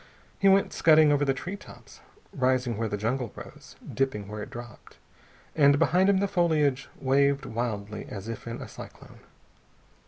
[0.39, 1.99] He went scudding over the tree tops,
[2.33, 4.97] rising where the jungle rose, dipping where it dropped,
[5.55, 9.19] and behind him the foliage waved wildly as if in a cyclone.